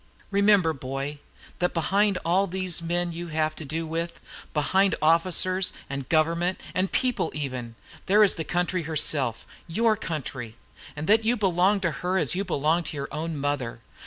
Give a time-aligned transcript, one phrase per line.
[0.31, 1.19] Remember, boy,
[1.59, 4.19] that behind all these men you have to do with,
[4.51, 7.75] behind officers, and government, and people even,
[8.07, 10.55] there is the Country Herself, your Country,
[10.95, 13.79] and that you belong to Her as you belong to your own mother.